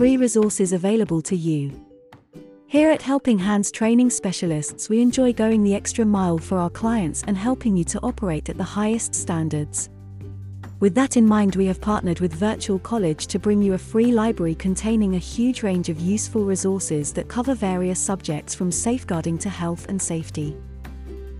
free 0.00 0.16
resources 0.16 0.72
available 0.72 1.20
to 1.20 1.36
you. 1.36 1.70
Here 2.66 2.90
at 2.90 3.02
Helping 3.02 3.38
Hands 3.38 3.70
Training 3.70 4.08
Specialists, 4.08 4.88
we 4.88 5.02
enjoy 5.02 5.34
going 5.34 5.62
the 5.62 5.74
extra 5.74 6.06
mile 6.06 6.38
for 6.38 6.56
our 6.56 6.70
clients 6.70 7.22
and 7.26 7.36
helping 7.36 7.76
you 7.76 7.84
to 7.84 8.00
operate 8.02 8.48
at 8.48 8.56
the 8.56 8.64
highest 8.64 9.14
standards. 9.14 9.90
With 10.78 10.94
that 10.94 11.18
in 11.18 11.26
mind, 11.26 11.54
we 11.54 11.66
have 11.66 11.82
partnered 11.82 12.20
with 12.20 12.32
Virtual 12.32 12.78
College 12.78 13.26
to 13.26 13.38
bring 13.38 13.60
you 13.60 13.74
a 13.74 13.78
free 13.78 14.10
library 14.10 14.54
containing 14.54 15.16
a 15.16 15.18
huge 15.18 15.62
range 15.62 15.90
of 15.90 16.00
useful 16.00 16.46
resources 16.46 17.12
that 17.12 17.28
cover 17.28 17.54
various 17.54 18.00
subjects 18.00 18.54
from 18.54 18.72
safeguarding 18.72 19.36
to 19.36 19.50
health 19.50 19.84
and 19.90 20.00
safety. 20.00 20.56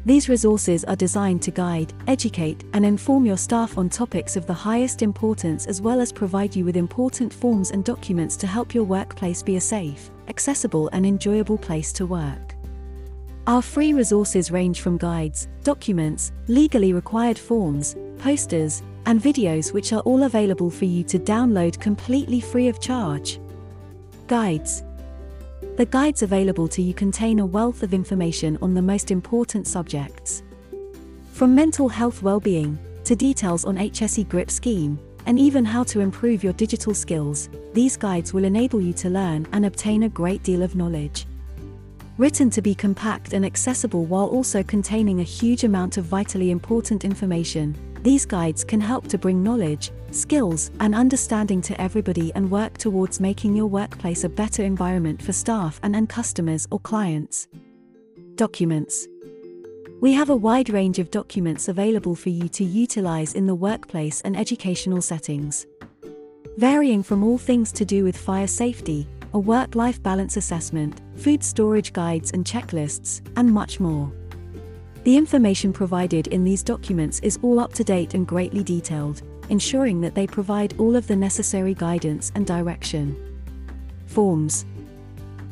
These 0.07 0.31
resources 0.31 0.83
are 0.85 0.97
designed 0.97 1.43
to 1.43 1.51
guide, 1.51 1.93
educate, 2.07 2.65
and 2.73 2.87
inform 2.87 3.27
your 3.27 3.37
staff 3.37 3.77
on 3.77 3.91
topics 3.91 4.35
of 4.35 4.47
the 4.47 4.55
highest 4.55 5.03
importance 5.03 5.67
as 5.67 5.83
well 5.83 6.01
as 6.01 6.11
provide 6.11 6.57
you 6.57 6.65
with 6.65 6.77
important 6.77 7.31
forms 7.33 7.71
and 7.71 7.85
documents 7.85 8.37
to 8.39 8.47
help 8.47 8.75
your 8.75 8.85
workplace 8.85 9.43
be 9.43 9.57
a 9.57 9.61
safe, 9.61 10.11
accessible, 10.29 10.89
and 10.95 11.05
enjoyable 11.05 11.59
place 11.59 11.93
to 11.93 12.07
work. 12.07 12.55
Our 13.47 13.61
free 13.61 13.93
resources 13.93 14.51
range 14.51 14.81
from 14.81 14.97
guides, 14.97 15.49
documents, 15.65 16.33
legally 16.49 16.95
required 16.95 17.39
forms, 17.39 17.95
posters, 18.19 18.83
and 19.05 19.21
videos 19.21 19.75
which 19.75 19.93
are 19.93 20.01
all 20.03 20.23
available 20.23 20.71
for 20.71 20.87
you 20.87 21.05
to 21.05 21.19
download 21.19 21.79
completely 21.79 22.41
free 22.41 22.69
of 22.69 22.81
charge. 22.81 23.39
Guides 24.29 24.83
the 25.77 25.87
guides 25.87 26.23
available 26.23 26.69
to 26.69 26.83
you 26.83 26.95
contain 26.95 27.39
a 27.39 27.47
wealth 27.47 27.83
of 27.83 27.95
information 27.95 28.59
on 28.61 28.75
the 28.75 28.83
most 28.83 29.11
important 29.11 29.67
subjects. 29.67 30.43
From 31.33 31.55
mental 31.55 31.89
health 31.89 32.23
well-being, 32.23 32.79
to 33.05 33.17
details 33.17 33.65
on 33.65 33.77
HSE 33.77 34.29
GRIP 34.29 34.51
scheme, 34.51 34.99
and 35.27 35.39
even 35.39 35.65
how 35.65 35.85
to 35.85 36.01
improve 36.01 36.45
your 36.45 36.53
digital 36.55 36.95
skills, 36.95 37.49
these 37.73 37.97
guides 37.97 38.33
will 38.33 38.45
enable 38.45 38.81
you 38.81 38.93
to 38.95 39.11
learn 39.11 39.47
and 39.53 39.67
obtain 39.67 40.05
a 40.05 40.09
great 40.09 40.43
deal 40.43 40.63
of 40.63 40.77
knowledge. 40.77 41.27
Written 42.19 42.51
to 42.51 42.61
be 42.61 42.75
compact 42.75 43.33
and 43.33 43.45
accessible 43.45 44.05
while 44.05 44.27
also 44.27 44.63
containing 44.63 45.21
a 45.21 45.25
huge 45.25 45.65
amount 45.65 45.97
of 45.97 46.05
vitally 46.05 46.51
important 46.51 47.05
information, 47.05 47.75
these 48.03 48.25
guides 48.25 48.65
can 48.65 48.81
help 48.81 49.09
to 49.09 49.19
bring 49.19 49.43
knowledge, 49.43 49.91
skills, 50.11 50.71
and 50.81 50.95
understanding 50.95 51.61
to 51.63 51.81
everybody 51.81 52.33
and 52.35 52.51
work 52.51 52.79
towards 52.79 53.21
making 53.21 53.55
your 53.55 53.67
workplace 53.67 54.25
a 54.25 54.29
better 54.29 54.63
environment 54.63 55.23
for 55.23 55.33
staff 55.33 55.79
and, 55.83 55.95
and 55.95 56.09
customers 56.09 56.67
or 56.71 56.81
clients. 56.81 57.49
Documents 58.37 59.07
We 60.01 60.13
have 60.15 60.31
a 60.31 60.37
wide 60.37 60.71
range 60.71 60.99
of 60.99 61.11
documents 61.11 61.69
available 61.69 62.15
for 62.15 62.31
you 62.31 62.49
to 62.49 62.65
utilize 62.65 63.35
in 63.35 63.47
the 63.47 63.55
workplace 63.55 64.23
and 64.23 64.37
educational 64.37 65.03
settings. 65.03 65.67
Varying 66.57 67.03
from 67.03 67.23
all 67.23 67.39
things 67.39 67.71
to 67.73 67.85
do 67.85 68.03
with 68.03 68.17
fire 68.17 68.47
safety, 68.47 69.07
a 69.35 69.39
work 69.39 69.75
life 69.75 70.03
balance 70.03 70.37
assessment, 70.37 71.01
food 71.17 71.45
storage 71.45 71.93
guides 71.93 72.33
and 72.33 72.45
checklists, 72.45 73.21
and 73.37 73.53
much 73.53 73.79
more. 73.79 74.11
The 75.03 75.17
information 75.17 75.73
provided 75.73 76.27
in 76.27 76.45
these 76.45 76.63
documents 76.63 77.21
is 77.21 77.39
all 77.43 77.59
up 77.59 77.73
to 77.75 77.85
date 77.85 78.13
and 78.13 78.27
greatly 78.27 78.63
detailed, 78.63 79.23
ensuring 79.49 80.03
that 80.03 80.15
they 80.15 80.27
provide 80.27 80.75
all 80.79 80.95
of 80.95 81.07
the 81.07 81.17
necessary 81.17 81.73
guidance 81.73 82.31
and 82.35 82.47
direction. 82.47 83.17
Forms 84.05 84.67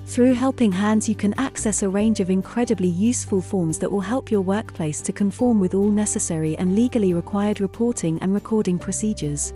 Through 0.04 0.34
Helping 0.34 0.70
Hands, 0.70 1.08
you 1.08 1.14
can 1.14 1.32
access 1.38 1.82
a 1.82 1.88
range 1.88 2.20
of 2.20 2.28
incredibly 2.28 2.88
useful 2.88 3.41
forms 3.41 3.78
that 3.78 3.91
will 3.91 4.00
help 4.00 4.30
your 4.30 4.42
workplace 4.42 5.00
to 5.00 5.12
conform 5.12 5.60
with 5.60 5.74
all 5.74 5.91
necessary 5.91 6.54
and 6.58 6.74
legally 6.74 7.14
required 7.14 7.62
reporting 7.62 8.19
and 8.20 8.34
recording 8.34 8.78
procedures. 8.78 9.54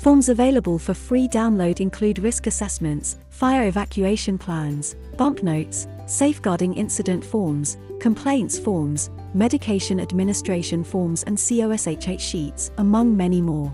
Forms 0.00 0.30
available 0.30 0.78
for 0.78 0.94
free 0.94 1.28
download 1.28 1.78
include 1.78 2.20
risk 2.20 2.46
assessments, 2.46 3.18
fire 3.28 3.68
evacuation 3.68 4.38
plans, 4.38 4.96
bump 5.18 5.42
notes, 5.42 5.88
safeguarding 6.06 6.72
incident 6.72 7.22
forms, 7.22 7.76
complaints 8.00 8.58
forms, 8.58 9.10
medication 9.34 10.00
administration 10.00 10.82
forms, 10.82 11.22
and 11.24 11.36
COSHH 11.36 12.18
sheets, 12.18 12.70
among 12.78 13.14
many 13.14 13.42
more. 13.42 13.70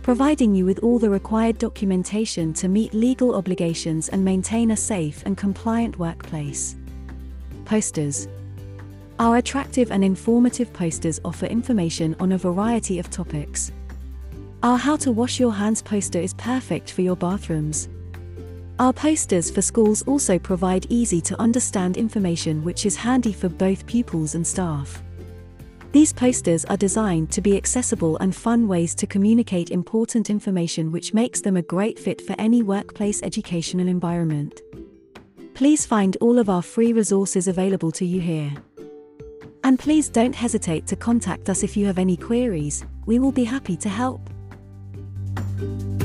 Providing 0.00 0.54
you 0.54 0.64
with 0.64 0.78
all 0.78 0.98
the 0.98 1.10
required 1.10 1.58
documentation 1.58 2.54
to 2.54 2.66
meet 2.66 2.94
legal 2.94 3.34
obligations 3.34 4.08
and 4.08 4.24
maintain 4.24 4.70
a 4.70 4.76
safe 4.76 5.22
and 5.26 5.36
compliant 5.36 5.98
workplace. 5.98 6.76
Posters 7.66 8.26
Our 9.18 9.36
attractive 9.36 9.92
and 9.92 10.02
informative 10.02 10.72
posters 10.72 11.20
offer 11.26 11.44
information 11.44 12.16
on 12.20 12.32
a 12.32 12.38
variety 12.38 12.98
of 12.98 13.10
topics. 13.10 13.70
Our 14.62 14.78
How 14.78 14.96
to 14.96 15.12
Wash 15.12 15.38
Your 15.38 15.52
Hands 15.52 15.80
poster 15.82 16.18
is 16.18 16.32
perfect 16.34 16.90
for 16.90 17.02
your 17.02 17.14
bathrooms. 17.14 17.90
Our 18.78 18.92
posters 18.92 19.50
for 19.50 19.60
schools 19.60 20.02
also 20.02 20.38
provide 20.38 20.86
easy 20.88 21.20
to 21.22 21.40
understand 21.40 21.98
information 21.98 22.64
which 22.64 22.86
is 22.86 22.96
handy 22.96 23.34
for 23.34 23.50
both 23.50 23.86
pupils 23.86 24.34
and 24.34 24.46
staff. 24.46 25.02
These 25.92 26.14
posters 26.14 26.64
are 26.64 26.76
designed 26.76 27.30
to 27.32 27.42
be 27.42 27.56
accessible 27.56 28.16
and 28.16 28.34
fun 28.34 28.66
ways 28.66 28.94
to 28.96 29.06
communicate 29.06 29.70
important 29.70 30.30
information 30.30 30.90
which 30.90 31.12
makes 31.12 31.42
them 31.42 31.58
a 31.58 31.62
great 31.62 31.98
fit 31.98 32.22
for 32.22 32.34
any 32.38 32.62
workplace 32.62 33.22
educational 33.22 33.88
environment. 33.88 34.62
Please 35.54 35.84
find 35.84 36.16
all 36.22 36.38
of 36.38 36.48
our 36.48 36.62
free 36.62 36.94
resources 36.94 37.46
available 37.46 37.92
to 37.92 38.06
you 38.06 38.20
here. 38.20 38.52
And 39.64 39.78
please 39.78 40.08
don't 40.08 40.34
hesitate 40.34 40.86
to 40.86 40.96
contact 40.96 41.50
us 41.50 41.62
if 41.62 41.76
you 41.76 41.86
have 41.86 41.98
any 41.98 42.16
queries, 42.16 42.86
we 43.04 43.18
will 43.18 43.32
be 43.32 43.44
happy 43.44 43.76
to 43.76 43.88
help. 43.88 44.30
Bye. 45.58 45.95